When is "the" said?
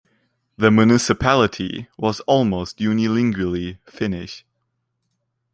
0.57-0.71